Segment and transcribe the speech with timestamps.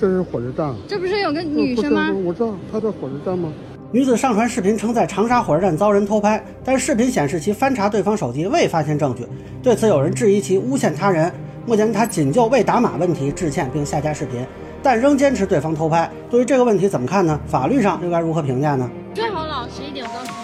[0.00, 0.74] 这是火车站。
[0.88, 2.10] 这不是有个女生吗？
[2.24, 3.52] 我知道，她在火车站吗？
[3.92, 9.26] 女子上传视频称在长沙火车站遭人偷拍，但视频显示其翻查对方手机未发现证据。
[9.62, 11.30] 对此，有人质疑其诬陷他人。
[11.66, 14.46] 目前，她仅就未打码问题致歉并下架视频，
[14.82, 16.10] 但仍坚持对方偷拍。
[16.30, 17.38] 对于这个问题怎么看呢？
[17.46, 18.90] 法律上又该如何评价呢？
[19.12, 20.39] 最好老实一点，我告诉你。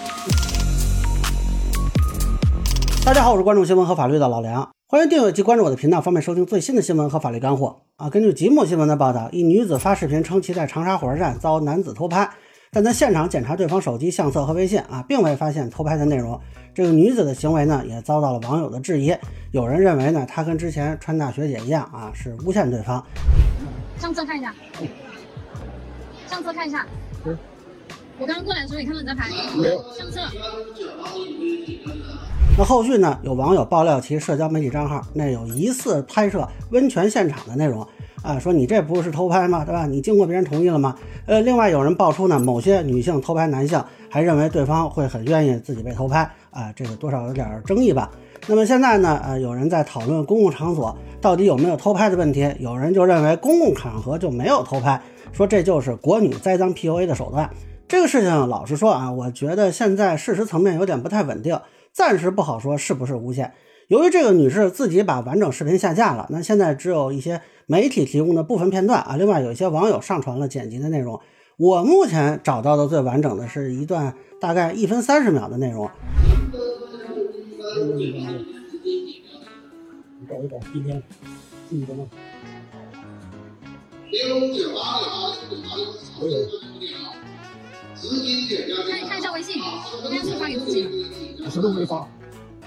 [3.07, 8.09] 大家好，我是关注新闻和法律的老梁，欢迎订阅及关注我的频道，方便收听最新的新闻和法律干货啊。
[8.09, 12.29] 根据吉木新闻的报道，一女子发视频称其在长沙火车站遭男子偷拍。
[12.69, 16.37] 但在现场检查对方手机相册和微信啊，并未发现偷拍的内容。
[16.75, 19.15] 这个女子的行为呢，也遭到了网友的质疑。
[19.51, 23.01] 有人认为呢，她跟之前川大学姐一样啊，是诬陷对方。
[23.97, 24.53] 相册看一下，
[26.27, 26.85] 相册看一下。
[28.19, 29.29] 我刚刚过来的时候，你看到你在拍？
[29.55, 29.81] 没有。
[29.93, 30.19] 相册。
[32.59, 33.19] 那后续呢？
[33.21, 37.85] 有网友爆料其社交媒体账号那有疑似拍摄温泉现场的内容。
[38.23, 39.63] 啊，说你这不是偷拍吗？
[39.63, 39.85] 对吧？
[39.85, 40.95] 你经过别人同意了吗？
[41.27, 48.09] 呃，另外有人爆出呢，某些女性偷拍男性，还认为对方会很愿意自己被偷拍啊，这个多少有点争议吧。
[48.47, 54.99] 那么现在呢，呃，有人在讨论公共场所到底有没有偷拍的问题，有人就认为公共场合就没有偷拍，
[55.31, 57.47] 说这就是国女栽赃 PUA 的手段。
[57.87, 61.57] 这个事情老实说啊，我觉得现在事实层面有点不太稳定，
[61.97, 63.55] 暂时不好说是不是诬陷。
[63.87, 69.15] 由于这个女士自己把完整视频下架了，那现在只有一些媒体提供的部分片段啊。
[69.17, 71.19] 另外有一些网友上传了剪辑的内容。
[71.57, 75.89] 我目前找到的最完整的是一段大概一分三十秒的内容。
[87.97, 90.89] 看看一下微信，我刚刚是发给自己了。
[91.45, 92.07] 我什么都没发。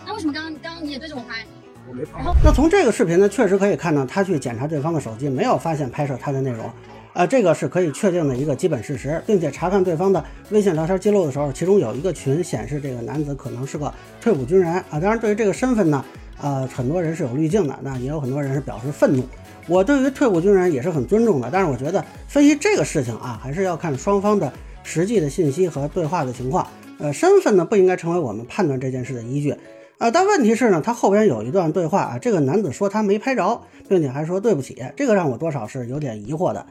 [0.05, 1.45] 那为什么刚刚刚刚你也对着我拍？
[1.89, 2.21] 我没拍。
[2.43, 6.69] 那从这个视频呢，确实可以看到他去检查对方的手机，没有发现拍摄他的内容，
[7.13, 14.85] 啊，这个是可以确定的一个基本事实，并且查看对方的微信聊天记录的时候，其中有一个群显示这个男子可能是个退伍军人啊。
[14.93, 16.05] 当然，对于这个身份呢，
[16.41, 19.25] 呃，很多人是有滤镜的，那也有很多人是表示愤怒。
[19.69, 24.53] 我对于退伍军人也是很尊重的，但是我觉得分析这个事情啊，还是要看双方的
[24.91, 26.67] 实际的信息和对话的情况。
[26.99, 29.55] 呃，身份呢不应该成为我们判断这件事的依据。
[29.99, 36.67] 啊，但问题是呢，他后边有一段对话啊，这个男子说他没拍着，并且还说对不起，这个让我多少是有点疑惑的。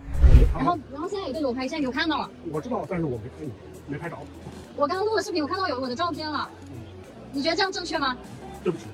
[0.53, 2.29] 然后，然后现在有对着我拍，现在给我看到了。
[2.51, 3.51] 我知道，但是我没拍你，
[3.87, 4.17] 没拍着。
[4.75, 6.49] 我刚刚录的视频，我看到有我的照片了。
[7.31, 8.17] 你觉得这样正确吗？
[8.63, 8.85] 对不起。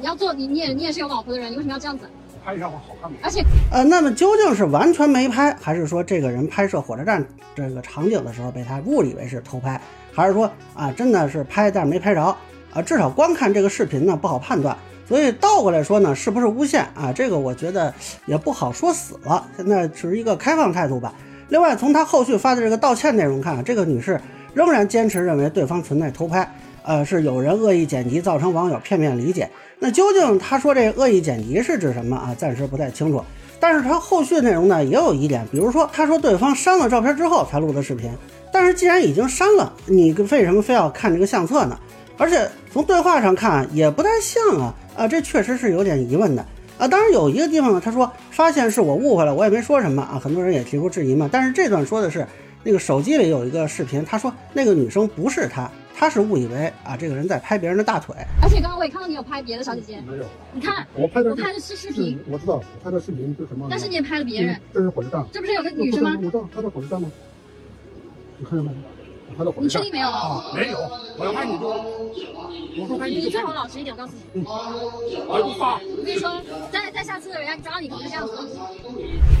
[0.00, 2.04] 你要做你你也你也是有老婆的人，你为什么要这样子？
[2.44, 3.16] 拍一下我好看吗？
[3.22, 7.24] 而且，呃，那么究竟是完全没拍，还是说这个人拍摄火车站
[7.54, 9.80] 这个场景的时候被他误以为是偷拍，
[10.12, 12.36] 还是说啊真的是拍但是没拍着？
[12.74, 14.76] 啊，至少光看这个视频呢不好判断，
[15.08, 17.10] 所以倒过来说呢，是不是诬陷啊？
[17.14, 17.94] 这个我觉得
[18.26, 21.14] 也不好说死了，现在持一个开放态度吧。
[21.48, 24.20] 另外，从他后续发的这个道歉内容看，这个女士
[24.52, 26.52] 仍然坚持认为对方存在偷拍，
[26.84, 29.50] 呃，是有人恶意剪辑，造成网友片面理解。
[29.78, 32.34] 那究竟他说这恶意剪辑是指什么啊？
[32.38, 33.24] 暂时不太清楚。
[33.58, 38.10] 但是他后续内容呢也有疑点，比如说他说对方删了照片之后才录的视频，
[38.52, 41.78] 但是既然已经删了，你为什么非要看这个相册呢？
[42.18, 46.44] 而且从对话上看也不太像啊啊，这确实是有点疑问的
[46.78, 46.86] 啊。
[46.86, 50.20] 当然有一个地方呢，他说发现是我误会了，我也没说什么啊。
[50.22, 51.28] 很多人也提出质疑嘛。
[51.32, 52.26] 但是这段说的是
[52.62, 58.14] 那个手机里有一个视频，他说那个女生不是他，他是误以为啊这个人在拍别人的大腿。
[58.42, 60.24] 而且刚刚我也看到你有拍别的小姐姐，没有。
[60.52, 63.68] 你看我拍的，我拍的是视频，我知道我拍的视频是什么。
[63.70, 66.16] 但是你也拍了别人，这是火车站，这不是有个女生吗？
[66.18, 67.10] 我知道她在火车站吗？
[68.38, 68.72] 你看见没？
[69.58, 70.08] 你确定没有？
[70.08, 70.78] 啊没有，
[71.18, 73.16] 我要拍你就，我说拍你。
[73.16, 74.44] 你最好老实一点，我告诉你。
[74.44, 75.74] 我不发。
[75.80, 76.40] 我跟你说，
[76.70, 78.32] 再再下次人家抓你，可能这样子。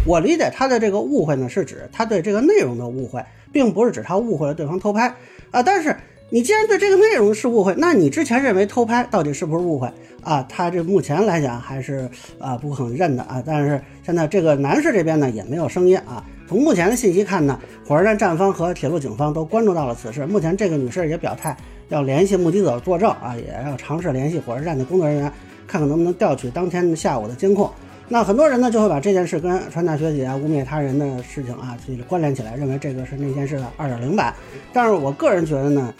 [0.04, 5.14] 我理解他的这个误会呢，是指他对这个内容的误会，并不是指他误会了对方偷拍
[5.52, 5.62] 啊。
[5.62, 5.96] 但是
[6.30, 9.88] 你既然对这个内容是误会，那你之前认为偷拍到底是不是误会
[10.22, 10.44] 啊？
[10.48, 12.08] 他这目前来讲还是
[12.38, 13.42] 啊不肯认的啊。
[13.44, 16.24] 但是现在这个男士这边呢也没有声音啊。
[16.48, 20.26] 从目前的信息看呢，火车站站方和铁路警方都关注到了此事。
[20.26, 21.56] 目前这个女士也表态
[21.88, 25.32] 要联系目击者作证啊，也要尝试联系火车站的工作人员，
[25.66, 27.70] 看看能不能调取当天下午的监控。
[28.08, 34.34] 那很多人呢就会把这件事跟川大学姐啊污蔑他人的事情啊去关联起来，认为这个是那件事的二点零版。
[34.72, 35.94] 但是我个人觉得呢，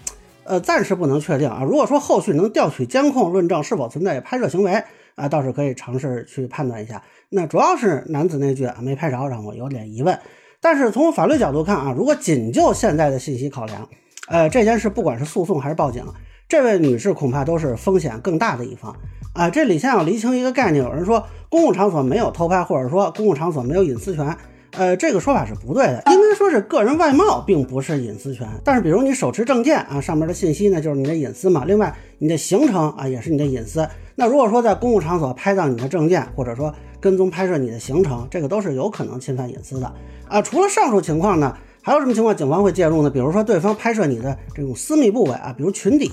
[0.46, 1.62] 呃，暂时不能确定啊。
[1.64, 4.82] 如果说后续能调取监控论证是否存在拍摄行为
[5.14, 7.02] 啊，倒是可以尝试去判断一下。
[7.30, 10.18] 那主要是男子那句啊没拍着，让我有点疑问。
[10.60, 13.88] 但是从法律角度看啊，如果仅就现在的信息考量，
[14.28, 16.04] 呃，这件事不管是诉讼还是报警，
[16.48, 18.96] 这位女士恐怕都是风险更大的一方
[19.34, 19.50] 啊。
[19.50, 24.36] 这里先要厘清一个概念，有人说公共场所没有偷拍，或者说公共场所没有隐私权
[24.76, 28.48] 呃，这个说法是不对的，应该说是个人外貌并不是隐私权。
[28.64, 31.64] 但是，比如你手持证件啊，上面的信息呢就是你的隐私嘛。
[31.64, 33.88] 另外，你的行程啊也是你的隐私。
[34.16, 39.92] 那如果说在公共场所拍到你的证件，或者说跟踪拍摄你的行程，这个都是有可能侵犯隐私的
[40.28, 40.42] 啊。
[40.42, 43.10] 除了上述情况呢，还有什么情况警方会介入呢？
[43.10, 46.10] 比如说对方拍摄你的这种私密部位啊，比如裙底。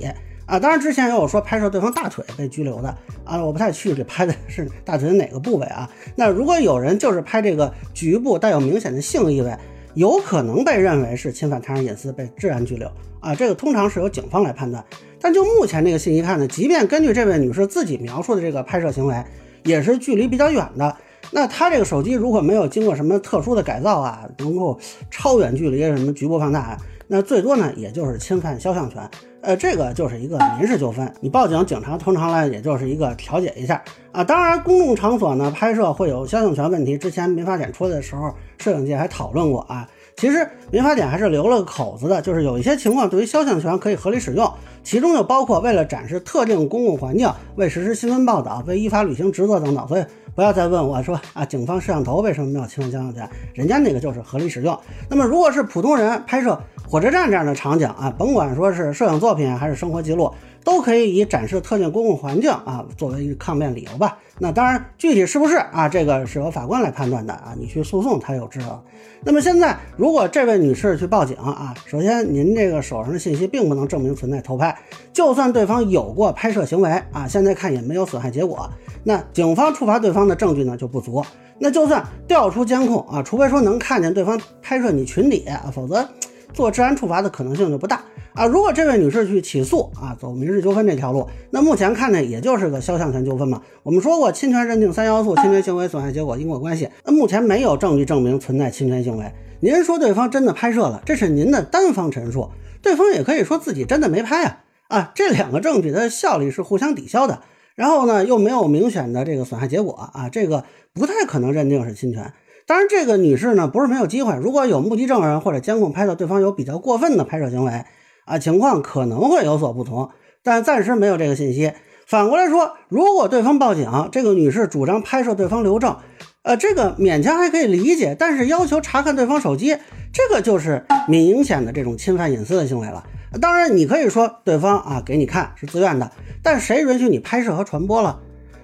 [0.52, 2.94] 啊，当然之前也有说拍摄对方大腿被拘留的
[3.24, 5.90] 啊，我不太去这拍的是大腿的哪个部位啊？
[6.14, 9.56] 那如果有人就是拍这个局部带有明显的性意味，
[9.94, 13.34] 有可能被认为是侵犯他人隐私，被治安拘留啊。
[13.34, 14.84] 这个通常是由警方来判断。
[15.22, 19.24] 但就目前这个信息看呢，即便根据这位女士自己描述的这个拍摄行为，
[19.64, 20.94] 也是距离比较远的。
[21.32, 24.78] 那她这个手机如果没有经过什么特殊的改造啊，能够
[25.10, 26.78] 超远距离什么局部放大，
[27.14, 29.02] 那最多呢也就是侵犯肖像权。
[29.42, 34.24] 呃，这个就是一个民事纠纷，你报警，警察通常来也就是一个调解一下啊。
[34.24, 39.86] 当然，公共场所呢拍摄会有肖像权问题，之前民法典出来的时候，摄影界还讨论过啊。
[40.16, 44.50] 其实民法典还是留了个口子的，就是有一些情况对于肖像权可以合理使用，
[44.84, 49.88] 其中就包括为了展示特定公共环境、为实施新闻报道、为依法履行职责等等。
[49.88, 53.30] 所以不要再问我说啊，警方摄像头为什么要侵犯肖像权？
[53.54, 54.78] 人家那个就是合理使用。
[55.10, 60.32] 那么如果是普通人拍摄火车站这样的场景啊，甭管说是摄影作品还是生活记录。
[60.64, 64.20] 都可以以展示特定公共环境啊作为抗辩理由吧。
[64.38, 67.56] 那当然，具体是不是啊，这个是由法官来判断的啊。
[67.58, 68.84] 你去诉讼，他有知道。
[69.24, 74.71] 那么现在，如果这位女士去报警啊，首先您这个手上的信息并不能证明存在偷拍，
[75.14, 78.70] 就算对方有过拍摄行为啊，现在看也没有损害结果，
[79.04, 81.24] 那警方处罚对方的证据呢就不足。
[81.60, 86.08] 那就算调出监控啊，除非说能看见对方拍摄你裙底啊，否则。
[86.54, 88.02] 做治安处罚的可能性就不大
[88.34, 88.46] 啊！
[88.46, 93.62] 如果这位女士去起诉啊，走民事纠纷这条路，那目前看呢，也就是个肖像权纠纷嘛。
[93.84, 96.90] 我们说过，侵权认定三要素：侵权行为、损害结果、因果关系。
[97.06, 99.32] 那目前没有证据证明存在侵权行为。
[99.62, 102.50] 您说对方真的拍摄了，这是您的单方陈述，
[102.82, 104.58] 对方也可以说自己真的没拍啊
[104.92, 105.12] 啊！
[105.16, 107.42] 这两个证据的效力是互相抵消的。
[107.76, 112.34] 然后呢，又没有明显的这个损害结果啊，这个不太可能认定是侵权。
[112.68, 114.36] 当然，这个女士呢不是没有机会。
[114.36, 117.86] 如果有目击证人或者监控拍到对方有比较过分的拍摄行为，
[118.26, 120.10] 啊，情况可能会有所不同。
[120.44, 121.72] 但暂时没有这个信息。
[122.06, 125.96] 反过来说，如果对方报警，这个女士主张拍摄对方留证，
[126.44, 128.14] 呃，这个勉强还可以理解。
[128.20, 129.78] 但是要求查看对方手机，
[130.12, 133.06] 这个就是明显的这种侵犯隐私的行为了。
[133.40, 136.12] 当然，你可以说对方啊给你看是自愿的，
[136.44, 138.20] 但谁允许你拍摄和传播了？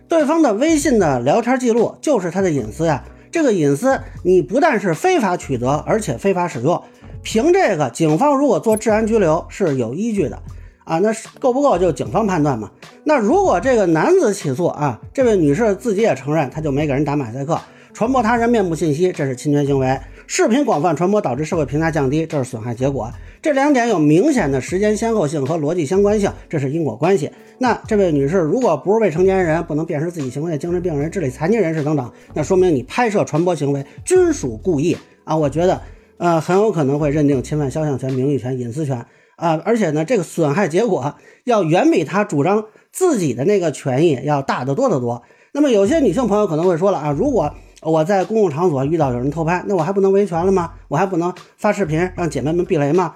[0.10, 3.04] 对方的微信的聊天记录就是他的隐私呀。
[3.30, 6.81] 这个隐私，你不但是非法取得，而且非法使用。
[7.22, 10.42] 凭这个，警方如果做治安拘留是有依据的
[10.86, 10.98] 啊。
[11.00, 12.72] 那够不够就警方判断嘛。
[13.04, 17.60] 那如果这个男子起诉啊，这位女士自己也承认，她就没给人打马赛克，
[17.94, 20.00] 传播他人面部信息，这是侵权行为。
[20.29, 23.09] 视频广泛传播导致社会评价降低，这是损害结果。
[23.41, 27.31] 这两点有明显的时间先后性和逻辑相关性，这是因果关系。
[27.59, 35.38] 那这位女士如果不是未成年人，不能辨识自己行为的精神病人、智力残疾人士等等，那说明你拍摄传播行为均属故意啊！
[35.38, 35.81] 我觉得，
[36.18, 39.06] 呃，很有可能会认定侵犯肖像权、名誉权、隐私权
[39.38, 39.62] 啊！
[39.63, 41.15] 而且呢，这个损害结果
[41.45, 45.23] 要远比他主张自己的那个权益要大得多得多。
[45.53, 50.71] 那么有些女性朋友可能会说了啊，如果我在公共场所遇到有人偷拍，那我还不能维权了吗？
[50.88, 53.13] 我还不能发视频让姐妹们避雷吗？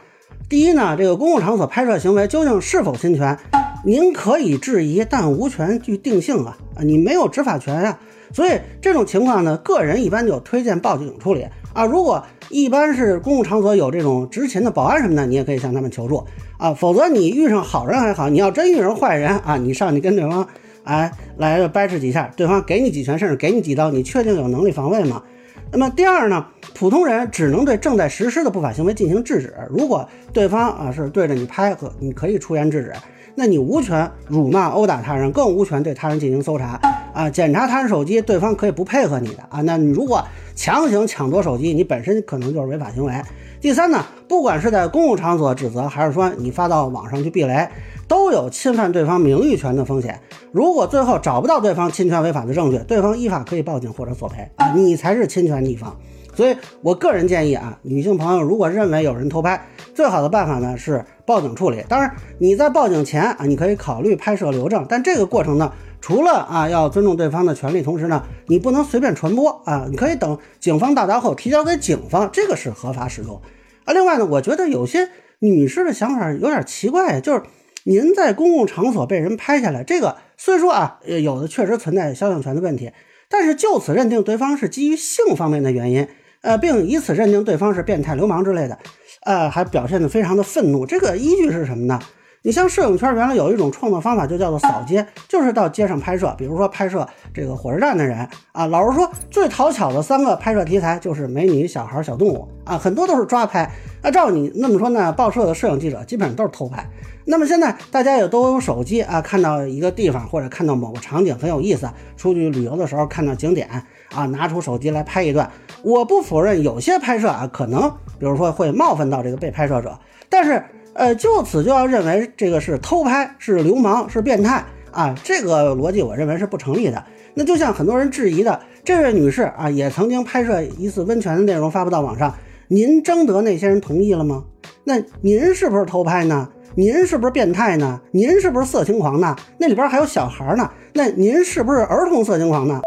[0.47, 3.37] 第一呢，这个公共场所拍摄行为究竟是否侵权，
[3.85, 7.97] 您可以质疑，但无权去定性啊啊，你没有执法权呀。
[8.31, 11.85] 所以这种情况呢，个人一般就推荐报警处理啊。
[11.85, 16.23] 如果一般是公共场所有这种执勤的保安什么的，你也可以向他们求助
[16.57, 16.73] 啊。
[16.73, 20.47] 否则你遇上好人还好，你要真遇上坏人啊，你上去跟对方。
[20.91, 25.23] 哎，来掰扯几下，对方给你几拳，甚至给你几刀，你确定有能力防卫吗？
[25.71, 26.45] 那么第二呢，
[26.75, 29.53] 普通人只能对正在实施的不法行为进行制止。
[29.69, 32.93] 如果对方啊是对着你拍，和你可以出言制止，
[33.35, 36.77] 那你无权辱骂、殴打他人，更无权对他人进行搜查
[37.13, 39.61] 啊，检查他人手机，对方可以不配合你的啊。
[39.61, 40.21] 那你如果
[40.55, 43.13] 强行抢夺手机，你本身可能就是违法行为。
[43.61, 47.65] 第三呢，不管是在公共场所指责，还是说你发到网上去避雷。
[48.11, 50.19] 都有侵犯对方名誉权的风险。
[50.51, 55.97] 如果最后找不到对方侵权违法的证据，对方依法可以报警或者索赔啊，你才是侵权一方。
[56.35, 59.65] 所以我个人建议啊，女性朋友如果认为有人偷拍，
[59.95, 61.85] 最好的办法呢是报警处理。
[61.87, 73.41] 当然，你在报警前啊，你可以考虑拍摄留证，但这个过程呢，除了啊要尊重对方的权利，同时呢，你不能随便传播啊，你可以等警方到达后提交给警方，这个是合法使用
[73.85, 73.93] 啊。
[73.93, 75.07] 另外呢，我觉得有些
[75.39, 77.43] 女士的想法有点奇怪，就是。
[77.83, 82.91] 您在公共场所被人拍下来，这个虽说啊，有的确实存在肖像权的问题，
[83.27, 86.07] 但是就此认定对方是基于性方面的原因，
[86.41, 88.77] 呃，并以此认定对方是变态流氓之类的，
[89.23, 90.85] 呃，还表现得非常的愤怒。
[90.85, 91.99] 这个依据是什么呢？
[92.43, 98.65] 你像摄影圈原来有一种创作方法，就叫做扫街，就是到街上拍摄，比如说拍摄这个火车站的人啊。
[98.65, 103.69] 老实说，最讨巧的三个拍摄题材就是美女、小孩、小动物啊，很多都是抓拍。
[104.01, 106.83] 那照你那么说呢，报社的摄影记者基本上都是偷拍。
[107.25, 113.69] 那么现在大家也都有手机啊，看到一个地方或者看到某个场景很有意思，出去旅游的时候看到景点
[114.13, 115.49] 啊，拿出手机来拍一段。
[115.83, 117.89] 我不否认有些拍摄啊，可能
[118.19, 119.97] 比如说会冒犯到这个被拍摄者，
[120.29, 120.63] 但是。
[120.93, 125.15] 呃，就此就要认为这个是偷拍，是流氓，是变态啊？
[125.23, 127.01] 这个逻辑我认为是不成立的。
[127.33, 132.35] 那就像很多人质疑的，这位女士啊，也曾经拍摄一次温泉的内容发布到网上，
[132.67, 134.43] 您征得那些人同意了吗？
[134.83, 136.49] 那您是不是偷拍呢？
[136.75, 138.01] 您是不是变态呢？
[138.11, 139.33] 您是不是色情狂呢？
[139.59, 140.69] 那里边还有小孩呢？
[140.91, 142.81] 那您是不是儿童色情狂呢？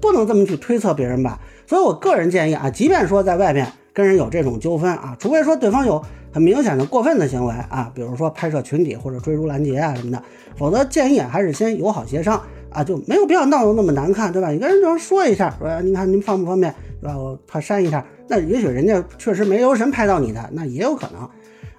[0.00, 1.40] 不能这么去推测别人吧？
[1.66, 6.02] 所以我个人建议啊，即便说在外面跟人有这种纠纷啊，除非说对方有。
[6.30, 10.22] 很明显的过分的行为啊，比如说拍摄群体或者追逐拦截啊什么的，
[10.58, 14.50] 否则建议还是先友好协商啊，就没有必要闹得那么难看，对吧？
[14.50, 17.16] 你跟人就说一下，说您看您方不方便，是吧？
[17.16, 21.28] 我怕删一下，那也许人家确实没留神拍到你的，那也有可能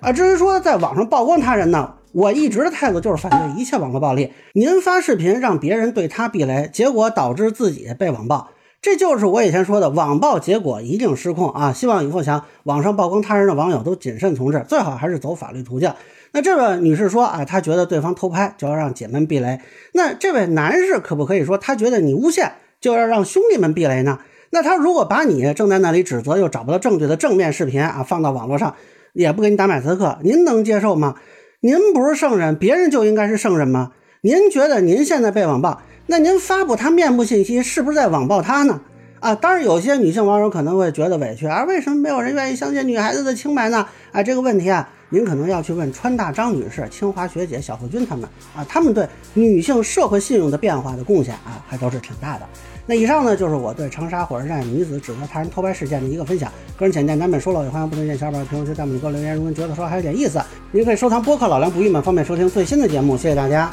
[0.01, 0.11] 啊。
[0.11, 4.33] 至于说在网上曝光他人呢，我一直的态度就是反对一切网络暴力。
[4.53, 8.49] 您发视频让别人对他避雷，结果导致自己被网暴。
[8.81, 11.73] 这就是我以前说的网暴结果一定失控啊！
[11.73, 15.93] 希望以后想网上曝光他人的网友都谨慎从事，最好还是走法律途径。
[16.31, 19.59] 那这位女士说啊，她觉得对方偷拍就要让姐们避雷。
[19.91, 24.19] 那这位男士可不可以说他觉得你诬陷就要让兄弟们避雷呢？
[24.51, 28.75] 那他如果把你正在那里指责又找不到证据的正面视频啊放到网络上，
[29.13, 31.15] 也不给你打马赛克，您能接受吗？
[31.61, 33.91] 您不是圣人，别人就应该是圣人吗？
[34.21, 35.81] 您觉得您现在被网暴？
[36.07, 38.81] 那您发布他面部信息是不是在网暴他呢？
[39.19, 43.85] 啊，当然有些女性网友可能会觉得委屈，而为什么没有人愿意相信女孩子的清白呢？
[44.13, 48.23] 啊，这个问题啊，您可能要去问川大张女士、清华学姐小付君他们
[48.55, 52.47] 啊，他们对女性社会信用的变化的贡献啊，还都是挺大的。
[52.89, 56.51] 那以上呢，就是我对长沙火车站女子指责他人偷拍事件的一个分享。
[56.75, 59.35] 个人浅见难免说漏，也欢迎不同意见小伙伴评论区弹幕里给我留言。
[59.35, 60.41] 如果您觉得说还有点意思，
[60.71, 63.15] 您可以收藏播客老梁不郁闷，方便收听最新的节目。
[63.15, 63.69] 谢谢大家。